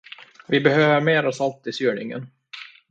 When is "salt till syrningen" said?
1.31-2.27